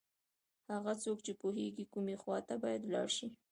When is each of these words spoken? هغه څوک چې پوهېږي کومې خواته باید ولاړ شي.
هغه 0.71 0.93
څوک 1.03 1.17
چې 1.25 1.31
پوهېږي 1.41 1.85
کومې 1.93 2.15
خواته 2.21 2.55
باید 2.63 2.81
ولاړ 2.83 3.07
شي. 3.17 3.27